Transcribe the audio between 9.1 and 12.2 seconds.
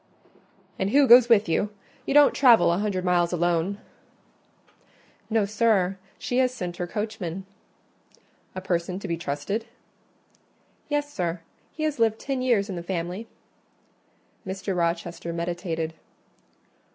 trusted?" "Yes, sir, he has lived